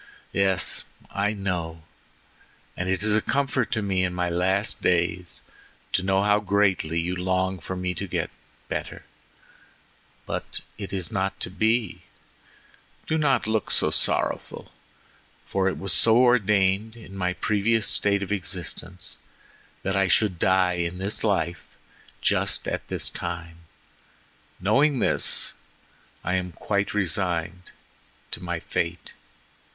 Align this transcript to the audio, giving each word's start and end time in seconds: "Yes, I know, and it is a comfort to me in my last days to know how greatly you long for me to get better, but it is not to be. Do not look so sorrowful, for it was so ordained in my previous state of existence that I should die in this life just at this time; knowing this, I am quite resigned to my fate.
"Yes, 0.33 0.83
I 1.11 1.33
know, 1.33 1.83
and 2.75 2.89
it 2.89 3.03
is 3.03 3.15
a 3.15 3.21
comfort 3.21 3.71
to 3.73 3.83
me 3.83 4.03
in 4.03 4.15
my 4.15 4.31
last 4.31 4.81
days 4.81 5.41
to 5.91 6.01
know 6.01 6.23
how 6.23 6.39
greatly 6.39 6.99
you 6.99 7.15
long 7.15 7.59
for 7.59 7.75
me 7.75 7.93
to 7.93 8.07
get 8.07 8.31
better, 8.67 9.03
but 10.25 10.61
it 10.79 10.91
is 10.91 11.11
not 11.11 11.39
to 11.41 11.51
be. 11.51 12.01
Do 13.05 13.15
not 13.19 13.45
look 13.45 13.69
so 13.69 13.91
sorrowful, 13.91 14.71
for 15.45 15.69
it 15.69 15.77
was 15.77 15.93
so 15.93 16.17
ordained 16.17 16.95
in 16.95 17.15
my 17.15 17.33
previous 17.33 17.87
state 17.87 18.23
of 18.23 18.31
existence 18.31 19.17
that 19.83 19.95
I 19.95 20.07
should 20.07 20.39
die 20.39 20.77
in 20.81 20.97
this 20.97 21.23
life 21.23 21.63
just 22.21 22.67
at 22.67 22.87
this 22.87 23.07
time; 23.07 23.57
knowing 24.59 24.97
this, 24.97 25.53
I 26.23 26.33
am 26.37 26.53
quite 26.53 26.95
resigned 26.95 27.69
to 28.31 28.41
my 28.41 28.59
fate. 28.61 29.13